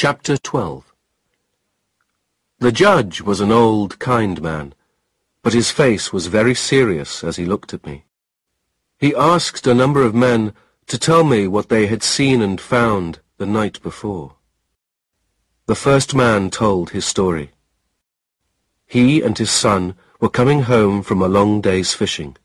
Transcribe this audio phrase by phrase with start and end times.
[0.00, 0.94] Chapter 12
[2.60, 4.72] The judge was an old, kind man,
[5.42, 8.04] but his face was very serious as he looked at me.
[9.00, 10.54] He asked a number of men
[10.86, 14.36] to tell me what they had seen and found the night before.
[15.66, 17.50] The first man told his story.
[18.86, 22.36] He and his son were coming home from a long day's fishing.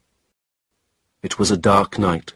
[1.21, 2.33] It was a dark night,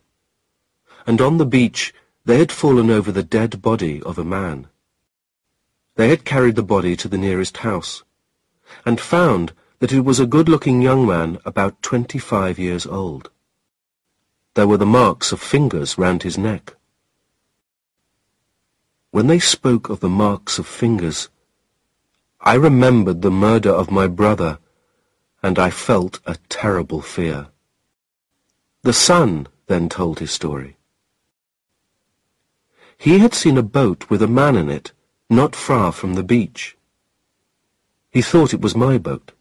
[1.08, 1.92] and on the beach
[2.26, 4.68] they had fallen over the dead body of a man.
[5.98, 8.04] They had carried the body to the nearest house,
[8.86, 13.32] and found that it was a good-looking young man about twenty-five years old.
[14.54, 16.76] There were the marks of fingers round his neck.
[19.10, 21.30] When they spoke of the marks of fingers,
[22.40, 24.60] I remembered the murder of my brother,
[25.42, 27.48] and I felt a terrible fear.
[28.84, 30.78] The son then told his story.
[33.00, 34.92] He had seen a boat with a man in it
[35.30, 36.78] not far from the beach.
[38.12, 39.34] He thought it was my boat.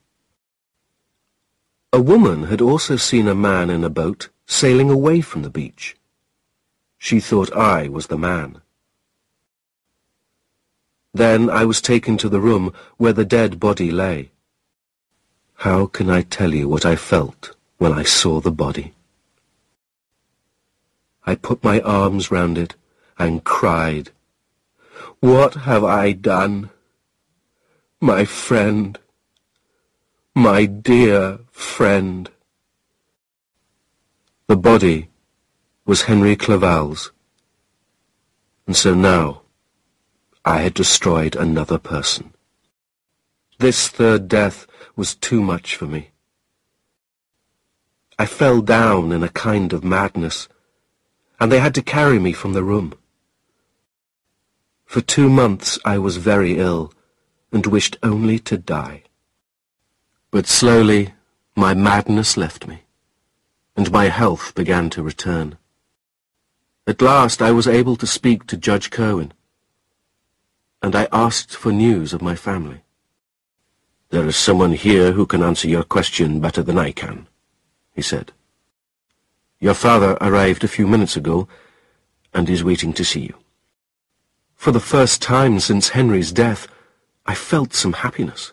[1.93, 5.97] A woman had also seen a man in a boat sailing away from the beach.
[6.99, 8.61] She thought I was the man.
[11.15, 14.31] Then I was taken to the room where the dead body lay.
[15.61, 18.93] How can I tell you what I felt when I saw the body?
[21.25, 22.75] I put my arms round it
[23.19, 24.11] and cried
[25.21, 26.71] what have I done?
[28.01, 28.99] My friend,
[30.35, 32.31] my dear friend.
[34.49, 35.09] The body
[35.85, 37.13] was Henry Clerval's,
[38.67, 39.43] and so now
[40.45, 42.35] I had destroyed another person.
[43.59, 46.11] This third death was too much for me.
[48.19, 50.49] I fell down in a kind of madness,
[51.41, 52.95] and they had to carry me from the room.
[54.97, 56.91] For two months I was very ill
[57.53, 59.03] and wished only to die.
[60.31, 61.13] But slowly
[61.55, 62.85] my madness left me,
[63.77, 65.59] and my health began to return.
[66.87, 69.33] At last I was able to speak to Judge Kirwin,
[70.81, 72.81] and I asked for news of my family.
[74.09, 77.27] There is someone here who can answer your question better than I can,
[77.93, 78.33] he said.
[79.61, 81.49] Your father arrived a few minutes ago
[82.33, 83.35] and is waiting to see you.
[84.67, 86.67] For the first time since Henry's death,
[87.25, 88.53] I felt some happiness.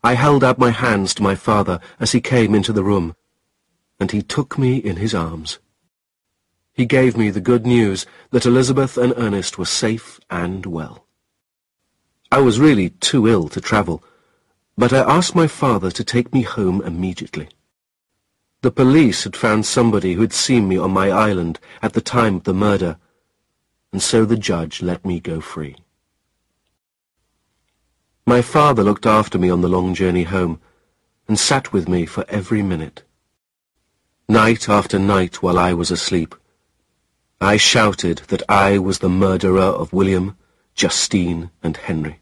[0.00, 3.16] I held out my hands to my father as he came into the room,
[3.98, 5.58] and he took me in his arms.
[6.72, 11.04] He gave me the good news that Elizabeth and Ernest were safe and well.
[12.30, 14.04] I was really too ill to travel,
[14.76, 17.48] but I asked my father to take me home immediately.
[18.62, 22.36] The police had found somebody who had seen me on my island at the time
[22.36, 22.98] of the murder,
[23.92, 25.76] and so the judge let me go free.
[28.26, 30.60] My father looked after me on the long journey home,
[31.26, 33.02] and sat with me for every minute.
[34.28, 36.34] Night after night while I was asleep,
[37.40, 40.36] I shouted that I was the murderer of William,
[40.74, 42.20] Justine, and Henry.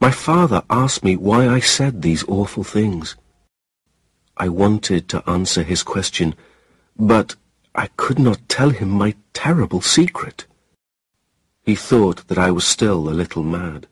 [0.00, 3.16] My father asked me why I said these awful things.
[4.36, 6.34] I wanted to answer his question,
[6.98, 7.36] but
[7.74, 10.46] I could not tell him my terrible secret.
[11.62, 13.88] He thought that I was still a little mad.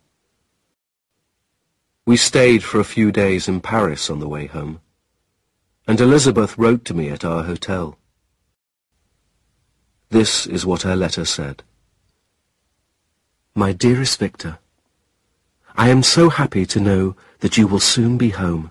[2.07, 4.81] We stayed for a few days in Paris on the way home,
[5.87, 7.99] and Elizabeth wrote to me at our hotel.
[10.11, 11.63] This is what her letter said.
[13.55, 14.59] My dearest Victor,
[15.75, 18.71] I am so happy to know that you will soon be home.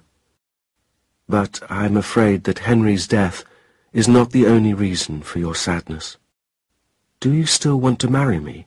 [1.28, 3.43] But I am afraid that Henry's death
[3.94, 6.18] is not the only reason for your sadness.
[7.19, 8.66] Do you still want to marry me?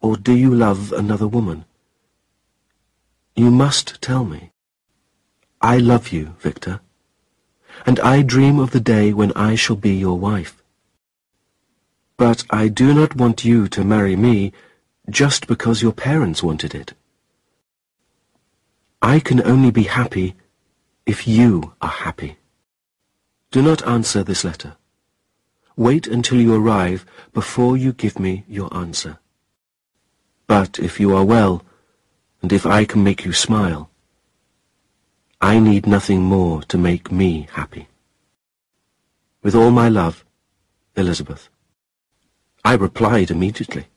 [0.00, 1.64] Or do you love another woman?
[3.36, 4.50] You must tell me.
[5.60, 6.80] I love you, Victor,
[7.86, 10.62] and I dream of the day when I shall be your wife.
[12.16, 14.52] But I do not want you to marry me
[15.08, 16.94] just because your parents wanted it.
[19.00, 20.34] I can only be happy
[21.06, 22.38] if you are happy.
[23.52, 24.76] Do not answer this letter.
[25.76, 27.04] Wait until you arrive
[27.34, 29.18] before you give me your answer.
[30.46, 31.62] But if you are well,
[32.40, 33.90] and if I can make you smile,
[35.38, 37.88] I need nothing more to make me happy.
[39.42, 40.24] With all my love,
[40.96, 41.50] Elizabeth.
[42.64, 43.88] I replied immediately.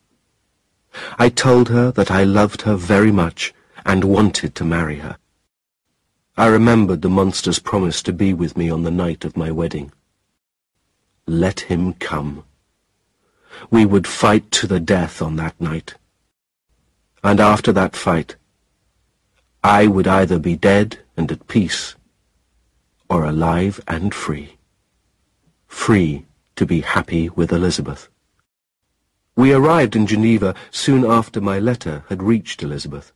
[1.18, 3.54] I told her that I loved her very much
[3.86, 5.18] and wanted to marry her.
[6.38, 9.94] I remembered the monster's promise to be with me on the night of my wedding.
[11.26, 12.44] Let him come.
[13.72, 15.96] We would fight to the death on that night.
[17.24, 18.36] And after that fight,
[19.64, 21.96] I would either be dead and at peace,
[23.10, 24.58] or alive and free.
[25.68, 26.26] Free
[26.58, 28.10] to be happy with Elizabeth.
[29.38, 33.14] We arrived in Geneva soon after my letter had reached Elizabeth.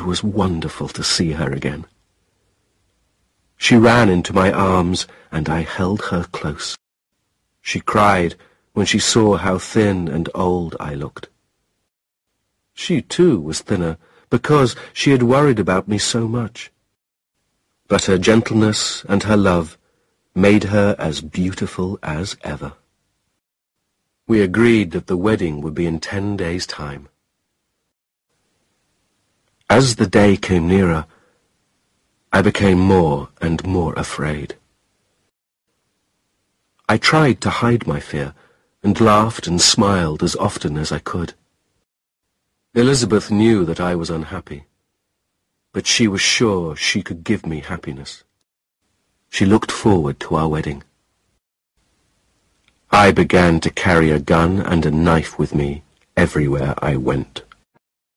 [0.00, 1.84] It was wonderful to see her again.
[3.58, 6.78] She ran into my arms, and I held her close.
[7.60, 8.34] She cried
[8.72, 11.28] when she saw how thin and old I looked.
[12.72, 13.98] She, too, was thinner,
[14.30, 16.72] because she had worried about me so much.
[17.86, 19.76] But her gentleness and her love
[20.34, 22.72] made her as beautiful as ever.
[24.26, 27.09] We agreed that the wedding would be in ten days' time.
[29.70, 31.06] As the day came nearer,
[32.32, 34.56] I became more and more afraid.
[36.88, 38.34] I tried to hide my fear,
[38.82, 41.34] and laughed and smiled as often as I could.
[42.74, 44.64] Elizabeth knew that I was unhappy,
[45.72, 48.24] but she was sure she could give me happiness.
[49.28, 50.82] She looked forward to our wedding.
[52.90, 55.84] I began to carry a gun and a knife with me
[56.16, 57.44] everywhere I went.